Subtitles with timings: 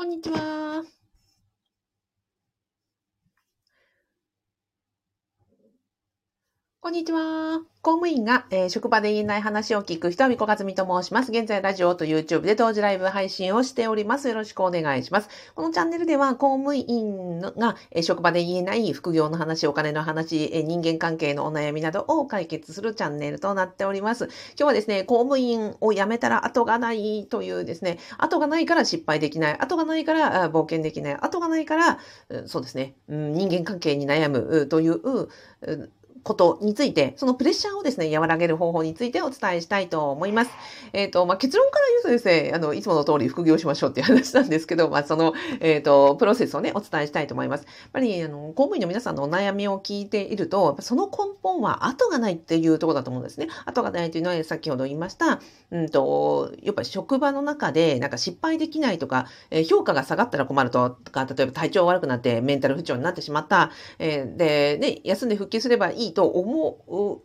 [0.00, 0.99] こんにちは。
[6.90, 7.60] んにちは。
[7.82, 11.30] 公務員が、えー、職場で言えない話を聞く人は、みこかずみと申します。
[11.30, 14.28] 現在、ラジオと YouTube で同時ライブ配信をしております。
[14.28, 15.28] よろしくお願いします。
[15.54, 24.24] このチャンネルでは、公務員が、えー、職場で言えない副業の話、お金の話、えー、人間関係のお悩みなどを解決するチャンネルとなっております。
[24.24, 31.98] 今日はですね、公務員を辞めたら後がないというですね、後がないから失敗できない、後がないから冒険できない、後がないから、
[32.46, 35.30] そうですね、うん人間関係に悩むという、
[36.22, 40.50] ことについて、そのプレッシャーをですね、和らげる方法についてお伝えしたいと思います。
[40.92, 47.62] えっ、ー、と、まあ、結論から言うとですね、あの、いつもの通り副業しましょうっていう話なんですけど、まあ、その、えっ、ー、と、プロセスをね、お伝えしたいと思います。
[47.62, 53.48] やっぱり、あの、公務員の皆さんのお悩みを聞いていると、その根本は後がないっていうところだと思うんですね。
[53.64, 55.40] 後がないというのは、先ほど言いました、
[55.70, 67.20] うんと、やっぱり職場の中で、なんか失敗できないとか、え、評価が下がったら困るとか、例えば体調悪くなってメンタル不調になってしまった、えー、で、ね、休んで復帰すればいいと思う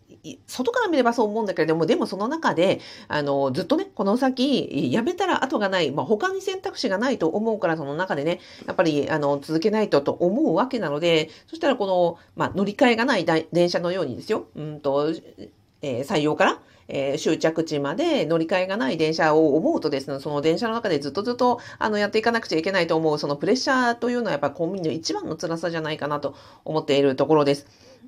[0.48, 15.14] 外から見ればそう思うんだけれども、でもその中で、あの、ずっとね、この先、やめたら後がない、まあ、他に選択肢がないと思うから、その中でね、やっぱり、あの、続けないとと思うわけなので、そしたらこの、まあ、乗り換えがない電車のようにですよ、うんと、
[15.82, 27.66] えー、採用から、えー、終着地まで乗り換えがない電車を思うとですね、その電車の中でずっとずっとあのやっていかなくちゃいけないと思う、そのプレッシャーというのはやっぱコンビニの一番の辛さじゃないかなと思っているところです。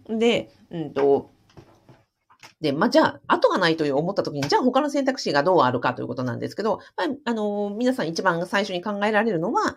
[0.10, 1.32] で、うんと、
[2.62, 9.76] で、まあ、じゃあ、後がないという思った時に、じゃあ他の選択肢がどうあるかということなんですけど、まあ、あの、皆さん一番最初に考えられるのは、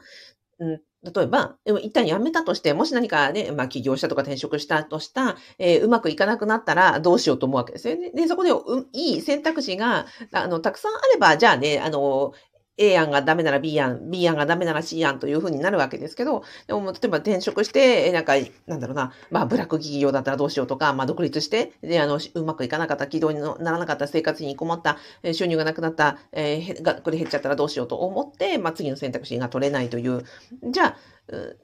[0.58, 8.10] うん、例えば、一旦辞めたとして、もし何かね、まあ起業したとか転職したとした、えー、うまくいかなくなったらどうしようと思うわけですよね。
[8.10, 12.32] で、そこで、ういい選択肢が、あの、たくさんあれば、じゃあね、あの、
[12.80, 18.34] A 案がダメなら B 案、B 案がダメなら C 案というふうになるわけですけど、でも、例えば転職して、なんか、
[18.66, 24.96] なんだろうな、まあ、ブラック企業だったらどうしようとか、まあ、独立して、で、あの、うまくいかなかった、軌道にならなかった、生活費に困った、
[25.32, 30.24] 収入がなくなった、えー、が、これ減っちゃったらどうしようと思って、まあ、次の選択肢が取れないという、
[30.70, 30.96] じゃあ、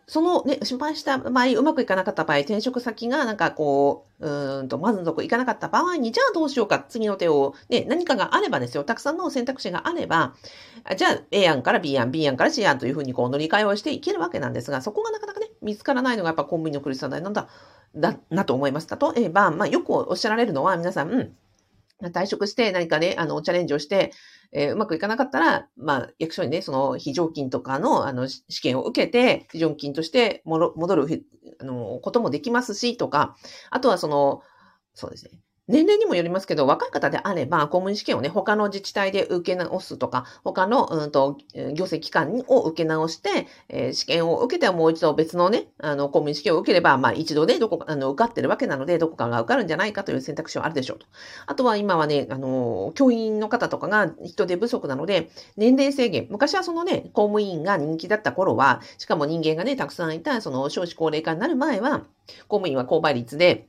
[0.06, 10.34] そのね、失敗した場合、うまくいかなかった場合、転職先がなんかこう、うんと、満足いかなかった場合に、じゃあどうしようか、次の手を、ね、何かがあればですよ、たくさんの選択肢があれば、
[10.96, 17.48] じゃあ A 案から B 案、B 案から C 案というふうにこう乗り換えをしていけるわけなんですが、そこがなかなかね、見つからないのがやっぱコンビニの苦しさなんだ、
[17.96, 18.88] だなと思います。
[18.88, 21.36] 例えば、まあよくおっしゃられるのは、皆さん、うん。
[22.10, 24.12] 退職して何かね、あの、チャレンジをして、
[24.56, 31.24] えー、うまくいかなかったら、まあ、役所にね、その非常勤とかの、あの、試験を受けて、非常勤として戻る、
[31.60, 33.36] あの、こともできますし、とか、
[33.70, 34.40] あとはその、
[34.94, 35.32] そうですね。
[35.68, 51.06] 年齢にもよりますけど、若い方であれば、公務員試験をね、他の自治体で受け直すとか、他の、うんと、行政機関を受け直して、えー、試験を受けてはもう一度別のね、あの、公務員試験を受ければ、まあ一度でどこか、あの、受かってるわけなので、どこかが受かるんじゃないかという選択肢はあるでしょうと。
[51.46, 62.04] あとは今はね、あの、教員の方とかが人手不足なので、年齢制限、昔はそのね、公務員が人気だった頃は、しかも人間がね、たくさんいた、その少子高齢化になる前は、
[62.46, 63.66] 公務員は高倍率で、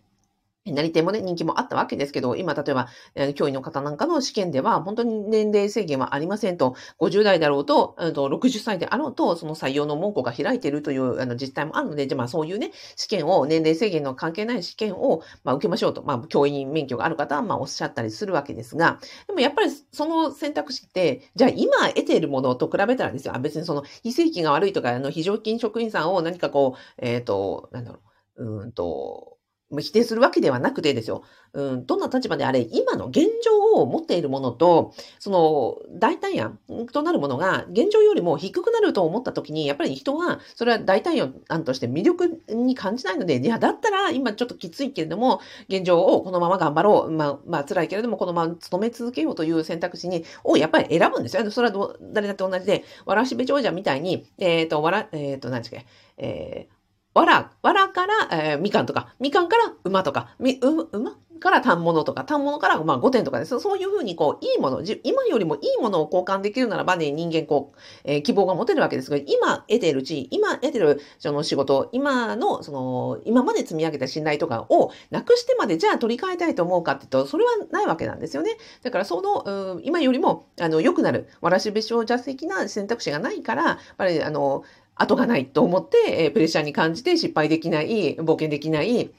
[0.74, 2.88] なり手もね、人気もあったわけですけど、今、例えば、
[3.36, 28.00] 教員の方なんかの試験では、本当に年齢制限はありませんと、50代だろうと、と60歳であろうと、その採用の門戸が開いているというあの実態もあるので、じゃあまあそういうね、試験を、年齢制限の関係ない試験を、まあ、受けましょうと、まあ、教員免許がある方は、まあ、おっしゃったりするわけですが、でもやっぱりその選択肢って、じゃあ今得ているものと比べたらですよ、あ別にその非正規が悪いとか、あの、非常勤職員さんを何かこう、えっ、ー、と、なんだろ
[28.38, 29.37] う、うんと、
[29.72, 31.24] 否定するわけではなくてですよ。
[31.54, 36.60] うん、どんな立場であれ、今の現状を持っているものと、その代替案
[36.92, 47.12] となるものが現状よりも低くなると思った時に、やっぱり人はそれは代替案として魅力に感じないので、いや、だったら今ちょっときついけれども、現状をこのまま頑張ろう。
[47.12, 51.50] まあ、まあ辛いけれども、このまま勤め続けようという選択肢に、をやっぱり選ぶんですよ。
[51.52, 55.82] それは誰だって同じで、わらしべ長者みたいに、えっ、ー、と、わら、えっ、ー、と、何ですか、
[56.18, 56.77] えー
[57.18, 63.60] わら、わらから、えー、みかんとか、みかんから馬とか、み、う、馬から単物とか、単物から、まあ、5点とかです。
[63.60, 78.58] そういうふうに、こう、いいもの、今よりもいいものを交換できるならばね、人間、こう、えー、希望が持てるわけですが、今得ている地位、今得てる、その仕事、今の、その、今まで積み上げた信頼とかをなくしてまで、じゃあ取り替えたいと思うかっていうと、それはないわけなんですよね。
[78.84, 84.64] だから、その、今よりも、あの、良くなる、わらしべし者的な選択肢がないから、やっぱり、あの、
[84.98, 89.12] 後がないと思って、えプレッシャーに感じて失敗できない、冒険できない、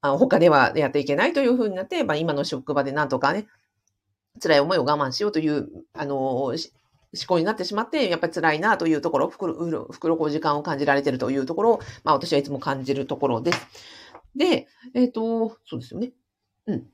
[0.00, 3.46] あ他ではやっていけないというふうになって、まあ、今の職場でなんとかね、
[4.42, 6.56] 辛い思いを我慢しようという、あの思、
[7.26, 9.54] 考になってしまって、やっぱり辛いなというところ、袋、
[9.90, 13.66] 袋こう時間を感じられているというところを、まあ私はいつも感じるところです。
[14.36, 16.12] で、えっ、ー、と、そうですよね。
[16.66, 16.86] うん。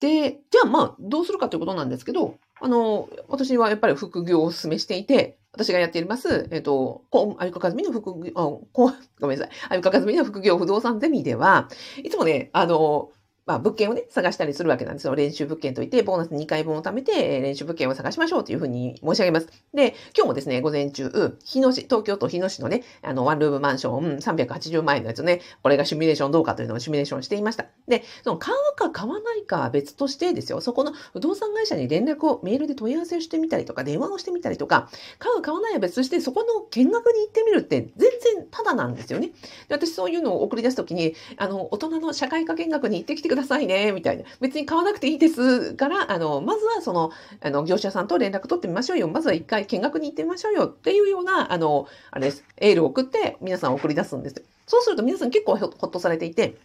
[0.00, 7.02] で、じゃあまあ、どうするかということなんですけど、あの、私はやっぱり副業をお勧めしていて、私がやっています、えっ、ー、と、
[7.38, 8.32] あゆかかずみの副業、
[8.72, 9.54] ごめんなさい。
[9.68, 11.68] あゆかかずみの副業不動産ゼミでは、
[12.02, 13.10] いつもね、あの、
[13.44, 15.16] まあ、物件をね、探したりするわけなんですよ。
[15.16, 19.48] 練習物件といって、ボーナス2回分を貯めて、練習物件を探しましょうというふうに申し上げます。
[19.74, 27.66] で、今日もですね、午前中、日野市、東京都日野市のね、あの、ワンルームマンション380万円のやつね、これがシミュレーションどうかというのをシミュレーションしていました。
[27.88, 39.32] で、その買うか買わないかは別としてですよ、そこの不動産会社に連絡を、メールで問い合わせをしてみたりとか、電話をしてみたりとか、買う買わないは別として、そこの見学に行ってみるって全然ただなんですよね。
[39.68, 44.24] で、私そういうのを送り出すときに、あの、大人の社会科見学に行ってきてくださいね、みたいな。
[44.40, 49.08] 別に買わなくていいですから、あの、まずはその、あの、業者さんと連絡取ってみましょうよ。
[49.08, 52.44] まずは一回見学に行ってみましょうよっていうような、あの、あれです。
[52.58, 54.42] エールを送って皆さん送り出すんですよ。
[54.66, 56.58] そうすると皆さん結構ほっとされていて、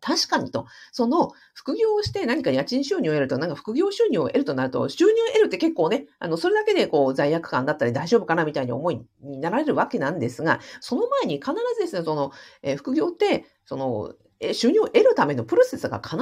[0.00, 14.14] 確かにと、その副業をして何か家賃収入を得ると、なんか副業収入を得るとなると、収入を得るって結構ね、あの、それだけでこう罪悪感だったり大丈夫かなみたいな思いになられるわけなんですが、その前に必ずですね、その、えー、副業って、その、
[14.52, 16.16] 収入を得るためのプロセスが必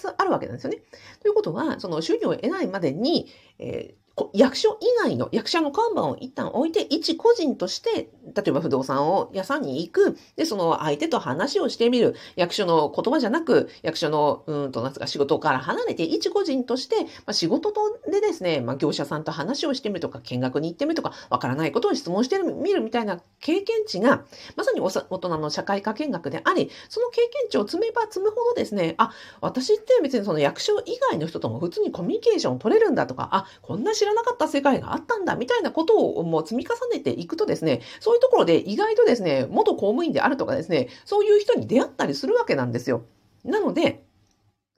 [0.00, 0.78] ずあるわけなんですよね。
[1.20, 3.28] ということは、その収入を得ないまでに、
[3.58, 10.18] えー役所以外の役者の看板を一旦置いて、一個人として、例えば不動産を屋さんに行く。
[10.36, 12.14] で、その相手と話をしてみる。
[12.36, 24.24] 役所の言葉じゃなく、役所の、うんと、なんか、仕事から離れて、一個人として、まあ、仕事とでですね、まあ、業者さんと話をしてみるとか、見学に行ってみるとか、わからないことを質問してみるみたいな経験値が、
[24.56, 43.04] まさに大人の社会科見学であり、その経験値を積めば積むほどですね、あ、私って別にその役所以外の人とも普通にコミュニケーションを取れるんだとか、あ、こんな知ららなかった世界があったんだ、みたいなことをもう積み重ねていくとですね、そういうところで意外とですね、元公務員であるとかですね、そういう人に出会ったりするわけなんですよ。
[43.44, 44.04] なので、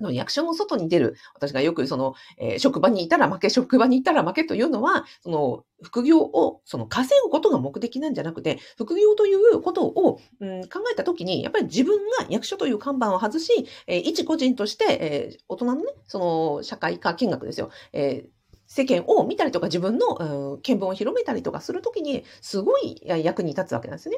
[0.02, 17.70] の役所の外に出る、私がよくその、えー、職場にいたら負け、職場にいたら負けというのは、その、副業を、その稼ぐことが目的なんじゃなくて、副業ということを、うん、考えたときに、やっぱり自分が役所という看板を外し、えー、一個人として、えー、大人のね、その、社会科見学ですよ。
[17.92, 18.41] えー
[18.74, 24.16] 世間を見たりとか自分の、うん、見聞を広めたりとかするときに、すごい役に立つわけなんですね。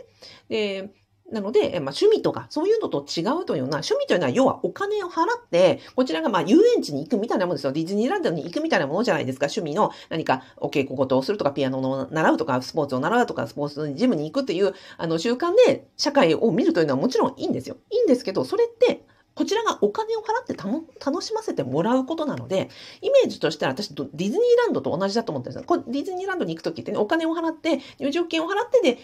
[0.49, 0.91] で、
[1.33, 7.73] なので、まあ、趣味とか、そういうのと違うというような、趣味というのは、要はお金を払って、こちらがまあ遊園地に行くみたいなものですよ。
[7.73, 9.47] ディズニーランドに行くみたいなものじゃないですか。
[9.47, 17.79] 趣味の何かお稽古事をするとか、ピアノを習うとか、スポーツを習うとか、スポーツジムに行くっていう、あの、習慣で社会を見るというのはもちろんいいんですよ。
[17.91, 22.71] いいんですけど、それって、こちらがお金を払って楽しませてもらうことなので、
[23.01, 28.99] イメージとしては私、ディズニーランドと同じだと思ってるんですこディズニーランドに行くときってね、お金を払って、入場券を払ってで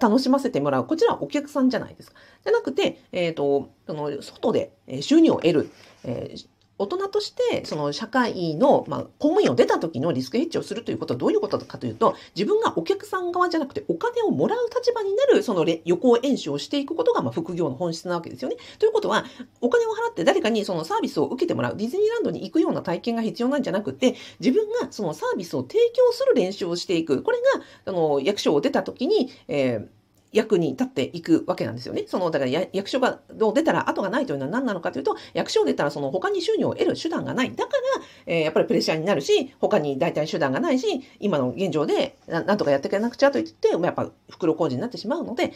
[0.00, 0.86] 楽しませてもらう。
[0.86, 2.18] こちらはお客さんじゃないですか。
[2.44, 5.70] じゃなくて、えっ、ー、と、その、外で収入を得る。
[6.04, 6.46] えー
[6.78, 18.56] 大人として、その社会の、まあ、公務員を出た時のリスクヘッジをするということはどういうことかというと、自分がお客さん側じゃなくてお金をもらう立場になる、その予行演習をしていくことが、まあ、副業の本質なわけですよね。
[18.78, 19.24] ということは、
[19.60, 27.22] お金を払って誰かにそのサービスを受けてもらう、ディズニーランドに行くような体験が必要なんじゃなくて、自分がそのサービスを提供する練習をしていく。
[27.22, 27.44] これが、
[27.86, 29.95] あの、役所を出た時に、えー
[30.36, 32.04] 役に立っていくわけなんですよね。
[32.06, 37.54] その、だから役所がどう出たら後がないというのは何なのかというと、役所を出たらその他に収入を得る手段がない。
[37.54, 45.54] だから、えー、やっぱりプレッシャーになるし、他に代替手段がないし、今の現状でなんとかやっていかなくちゃと言って、やっぱ袋小路になってしまうので、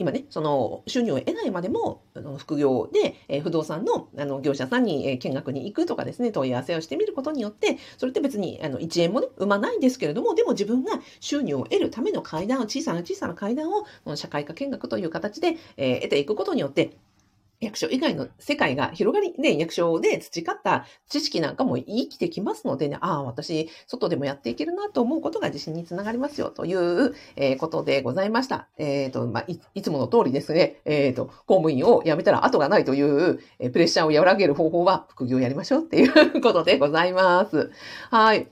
[0.00, 2.00] 今ね、その収入を得ないまでも、
[2.38, 13.84] 副業で、え、不動産のあの業者さんに、え、見学に行くとかですね、問い合わせをしてみることによって、それって別にあの1円もね、生まないんですけれども、でも自分が収入を得るための階段を、小さな小さな階段を、
[14.16, 16.96] 社会科見学という形で、え、得ていくことによって、
[17.60, 28.68] 役所以外の世界が広がり、ね、役所で培った知識なんかも生きてきますのでね、ああ、私、外でもやっていけるなと思うことが自信につながりますよという、え、ことでございました。
[28.78, 37.70] えっ、ー、と、まあい、いつもの通りですね、えっ、ー、と、公務員を辞めたら後がないという、えプレッシャーを和らげる方法は副業やりましょうっていうことでございます。
[38.10, 38.48] はい。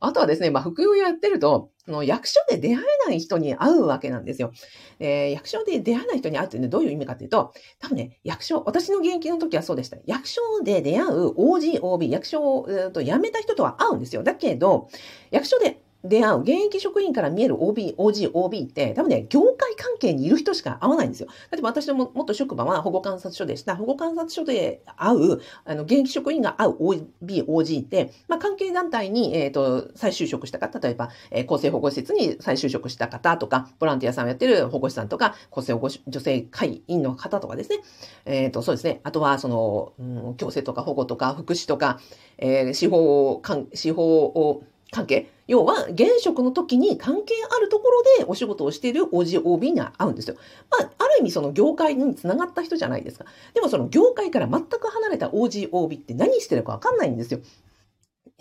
[0.00, 4.52] あとはですね、まあ、副業やってると、その役所で出会えない人に会うわけなんですよ。
[4.98, 9.98] えー、役所で出会えない人に会うっていうのはどういう意味かっていうと、多分ね、役所、私の現役の時はそうでした。
[10.06, 14.22] 役所で出会う OG、OB、役所を、えー、と辞めた人とは会うんですよ。
[14.22, 14.88] だけど、
[15.30, 21.28] 役所で出会う、現役職員から見える OB、OG、OB って、多分ね、業界関係にいる人しか会わないんですよ。
[21.50, 23.76] 例えば私の元職場は保護観察所でした。
[23.76, 37.76] 保護観察所で会う、あの、現役職員が会う OB、OG って、まあ、関係団体に、えっ、ー、と、再就職した方、例えば、えー、厚生保護施設に再就職した方とか、ボランティアさんをやってる保護士さんとか、厚生保護女性会員の方とかですね。
[38.24, 39.00] えっ、ー、と、そうですね。
[39.02, 42.00] あとは、その、うん、強制とか保護とか、福祉とか、
[42.38, 43.42] えー、司法、
[43.74, 50.36] 司法を、関係要は、現職の時に関係あるところでお仕事をしている OGOB に会うんですよ。
[50.70, 53.24] まあ、ある意味その業界につながった人じゃないですか。
[53.52, 57.40] でもその業界から全く離れた OGOB って何してるかわかんないんですよ。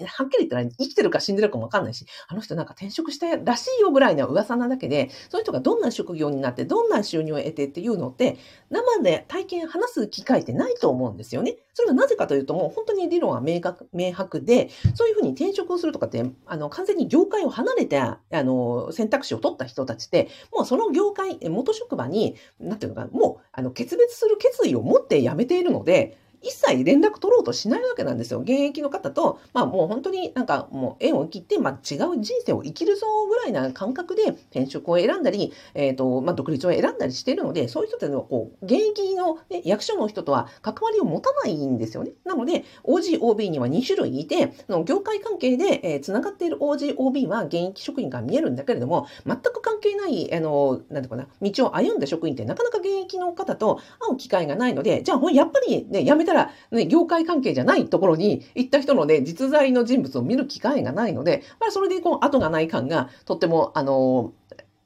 [0.06, 8.38] はっきり言ったら生きてるか死んでるかもわかんないし、あの人なんか転職したらしいよぐらいの噂なだけで、そういう人がどんな職業になって、どんな収入を得てっていうのって、
[8.70, 11.58] 生で体験話す機会ってないと思うんですよね。
[11.74, 28.40] それはなぜかというと、もう本当に理論は明確、明白で、そういうふうに転職をするとかって、あの、完全に業界を離れて、あの、選択肢を取った人たちって、もうその業界、元職場に、なんていうのか、もう、あの、決別する決意を持って辞めているので、一切連絡取ろうとしないわけなんですよ。
[28.40, 42.12] 現役の方と、まあもう本当になんかもう縁を切って、まあ違う人生を生きるぞぐらいな感覚で転職を選んだり、えっ、ー、と、まあ独立を選んだりしているので、そういう人ってのこう、現役の、ね、役所の人とは関わりを持たないんですよね。
[42.26, 64.34] なので、OG、OB には2種類いて、の業界関係で、えー、繋がっている OG、OB は現役職員が見えるんだけれども、全く関係ない、あの、なんていうかな、道を歩んだ職員ってなかなか現役の方と会う機会がないので、じゃあ、やっぱりね、辞めたら、ね、業界関係じゃないところに行った人のね、実在の人物を見る機会がないので、まあ、それでこう、後がない感がとっても、あの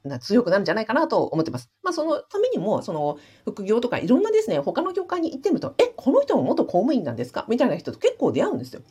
[0.03, 1.69] な、強くなるんじゃないかなと思ってます。
[1.81, 7.45] まあ、そのためにも、その、副業とかいろんなですね、他の業界に行ってみると、え、この人も元公務員なんですか？
[7.47, 8.81] みたいな人と結構出会うんですよ。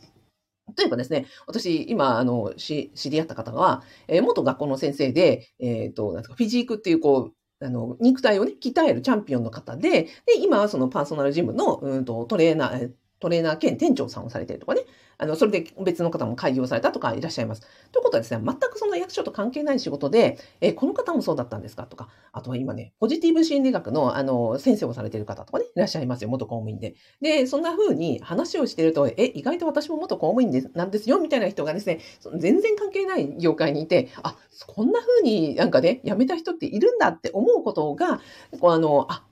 [0.77, 7.33] 例えばですね、私、今、あの、知り合った方は、えー、元学校の先生で、えっ、ー、と、なんか、フィジークっていう、こう、
[7.63, 12.91] あの、肉体をね、鍛えるチャンピオンの方で、で、今はそのパーソナルジムの、うんと、トレーナー、
[13.23, 14.81] トレーナー兼店長さんをされてるとかね、
[15.17, 17.61] あの、それで別の方も開業されたとかいらっしゃいます。
[17.93, 26.95] ということはですね、全くその役所と関係ない仕事で、え、この方もそうだったんですかとか、あとは今ね、ポジティブ心理学の、あの、先生をされてる方とかね、いらっしゃいますよ、元公務員で。
[27.21, 31.99] で、そんな風に話をしてると、え、意外と私も元公務員でなんですよ、みたいな人がですね、
[32.35, 34.35] 全然関係ない業界にいて、あ、
[34.67, 38.19] こんな風になんかね、辞めた人っているんだって思うことが、
[38.59, 39.23] こうあの、あ、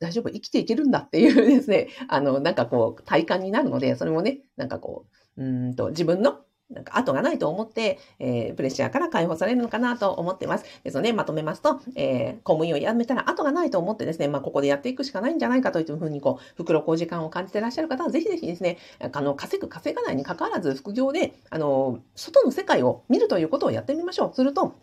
[0.00, 6.40] 大丈夫、生きていけるんだっていうですね、 あの、なんかこう、体感になるので、それもね、なんかこう、うんと、自分の
[6.70, 10.64] なんか後がないと思って、えー、プレッシャーから解放されるのかなと思ってます。
[10.84, 24.34] ですので、まとめますと、えー、公務員を辞めたら後がないと思ってですね、まあ、ここでやっていくしかないんじゃないかというふうに、こう、袋小時間を感じてらっしゃる方は、ぜひぜひですね、あの、稼ぐ、稼がないに関わらず、副業で、あの、外の世界を見るということをやってみましょう。
[24.34, 24.74] すると、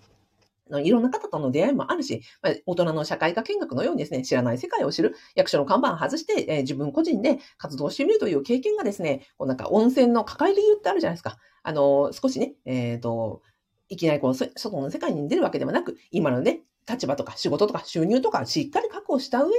[0.84, 11.38] いろんな方との出会いもあるし、まあ、大人の社会科見学のようにですね、知らない世界を知る、役所の看板を外して、えー、自分個人で活動してみるという経験がですね、こうなんか温泉の抱える理由ってあるじゃないですか。
[11.64, 13.42] あの、少しね、えっ、ー、と、
[13.90, 19.56] いきなりこう、外の世界に出るわけではなく、今のね、立場とか仕事とか収入とかしっかり確保した上で、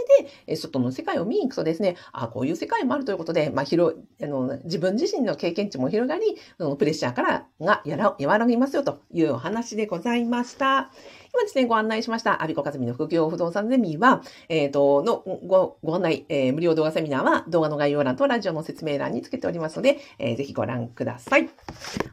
[0.46, 10.90] え外の世界を見に行くとですね、あこういう世界もあるということで、まあ、広あの自分自身の経験値も広がり、そのプレッシャーからがやら和らぎますよというお話でございました。
[11.38, 21.48] 今ですね、ご案内しました、アビコカズミの副業不動産ゼミは、えっ、ー、と、のご、ご案内、えー、無料動画セミナーは動画の概要欄とラジオの説明欄につけておりますので、えー、ぜひご覧ください。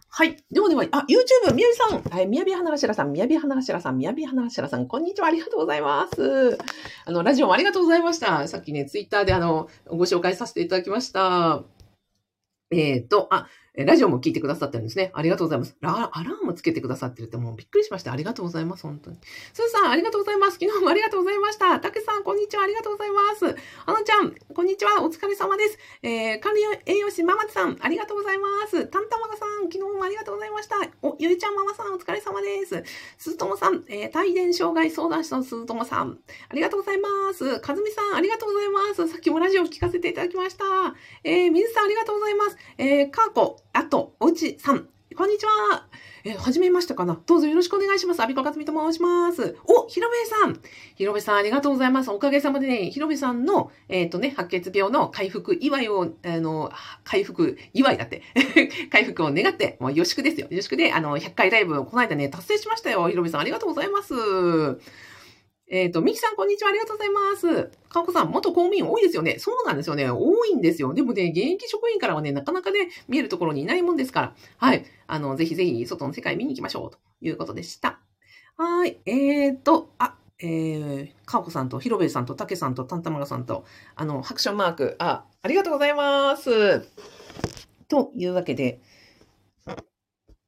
[0.09, 0.37] はい。
[0.51, 6.59] ではでは、あ、YouTube、みやびさん、はい、みやび花頭さん、みやび花頭さん、みやび花頭さん、こんにちは、ありがとうございます。
[7.05, 8.47] あの、ラジオもありがとうございました。
[8.47, 11.63] さっきね、ツイッターであの、ご紹介させていただきました。
[12.69, 15.11] えっ、ー、と、あ、ラジオも聞いてくださってるんですね。
[15.13, 15.75] ありがとうございます。
[15.81, 18.13] アラームつけてくださってるってもうびっくりしました。
[18.13, 18.83] ありがとうございます。
[18.83, 19.17] 本当に。
[19.53, 20.57] すーさん、ありがとうございます。
[20.59, 21.79] 昨日もありがとうございました。
[21.79, 22.63] たけさん、こんにちは。
[22.63, 23.45] ありがとうございます。
[23.85, 25.03] あのちゃん、こんにちは。
[25.03, 25.77] お疲れ様です。
[26.03, 28.87] えー、管理栄養士ママさん、ありがとうございます。
[28.87, 30.75] たんたまがさん、昨日もありがとうございました。
[31.01, 32.83] お、ゆいちゃんママさん、お疲れ様です。
[33.17, 37.59] すずともさん、えー、帯電障害相談士のすずともさん、ありがとうございます。
[37.59, 39.07] かずみさん、ありがとうございます。
[39.09, 40.63] さっきもラジオ聞かせていただきました。
[41.23, 42.57] えー、みずさん、ありがとうございます。
[42.77, 45.85] えー、かーこ、あと、おうちさん、こんにちは。
[46.23, 47.19] えー、はじめましたかな？
[47.25, 48.23] どうぞよろしくお願いします。
[48.23, 49.57] アビコカツミと申します。
[49.65, 50.61] お、ひろべさん。
[50.95, 52.09] ひろべさん、ありがとうございます。
[52.09, 56.71] おかげさまでね、ひろべさんの、えっ、ー、とね、白血病の回復祝いを、あの、
[57.03, 58.21] 回復祝いだって。
[58.91, 60.47] 回復を願って、もう予祝ですよ。
[60.51, 63.09] 予祝で、あの、100回ライブをこの間ね、達成しましたよ。
[63.09, 64.13] ひろべさん、ありがとうございます。
[65.67, 66.69] えっ、ー、と、ミキさん、こんにちは。
[66.69, 67.71] ありがとうございます。
[67.89, 69.39] かおこさん、元公務員多いですよね。
[69.39, 70.07] そうなんですよね。
[70.11, 70.93] 多いんですよ。
[70.93, 74.35] でもね、現役職員からはね、なかなかね、見えるところにいないもんですから。
[74.57, 74.85] はい。
[75.07, 76.91] あの、ぜひぜひ、外の世界見に行きましょう。
[76.91, 77.99] ということでした。
[78.57, 78.99] はい。
[79.07, 86.81] えーと、あ、えー、かおこさんと、ひろべさんと、たけさんと、たんたまらさんと、あの、ハクションマーク、あ、ありがとうございます。
[87.87, 88.81] というわけで、
[89.65, 89.73] な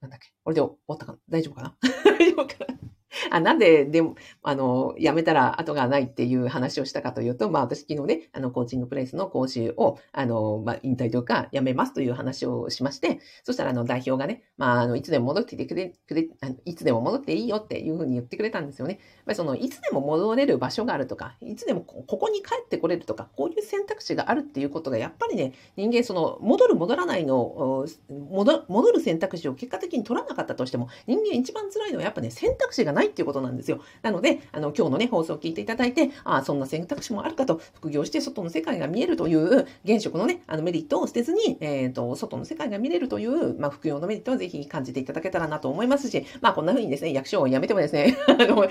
[0.10, 0.30] んだっけ？
[0.44, 1.18] これで終わったかな？
[1.28, 1.76] 大丈夫かな？
[2.06, 2.78] 大丈夫かな
[3.32, 18.96] あなんで、でも、あの、辞めたら後がないっていう話をしたかというと、まあ私昨日ね、あの、コーチングプレイスの講習を、あの、まあ引退というか辞めますという話をしまして、そしたらあの代表がね、まああの、いつでも戻ってきてくれ、くれ、あのいつでも戻っていいよっていうふうに言ってくれたんですよね。
[18.96, 33.82] やっぱりその、いつでも戻れる場所があるとか、いつでもここに帰ってこれるとか、こういう選択肢があるっていうことが、やっぱりね、人間その、戻る戻らないの、戻戻る選択肢を結果的に取らなかったとしても、人間一番辛いのはやっぱね、選択肢がないっていうことなんですよ。
[34.02, 48.68] なので、あの、今日のね、放送を聞いていただいて、ああ、そんな選択肢もあるかと、副業して外の世界が見えるという、現職のね、あのメリットを捨てずに、えっ、ー、と、外の世界が見れるという、まあ、副業のメリットをぜひ感じていただけたらなと思いますし、まあ、こんな風にですね、役所を辞めてもですね、 あの、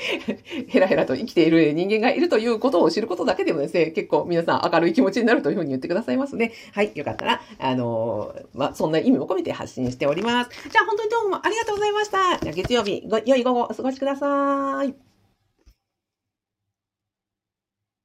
[0.69, 6.53] ヘラヘラと生きている人間がいるということを知ることだけでもですね、結構皆さん明るい気持ちになるというふうに言ってくださいますね。
[6.73, 10.51] はい、よかったら、あの、まあ、そんな意味も込めて発信しております。
[10.71, 12.39] じゃあ、本当にどうもありがとうございました。
[12.43, 15.16] じゃ、月曜日、ご、良い午後お過ごしくださいさい。